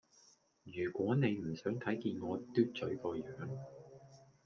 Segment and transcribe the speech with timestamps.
[0.63, 3.23] 如果你唔想睇見我嘟嘴個樣